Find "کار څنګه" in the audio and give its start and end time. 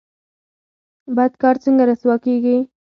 1.41-1.83